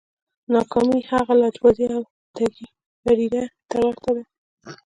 [0.53, 2.01] ناکامي هغې چلبازې او
[2.35, 2.67] ټګې
[3.03, 4.23] پديدې ته ورته ده.